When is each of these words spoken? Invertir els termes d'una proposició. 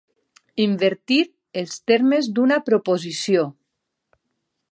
Invertir 0.63 1.17
els 1.63 1.75
termes 1.91 2.31
d'una 2.39 2.59
proposició. 2.71 3.47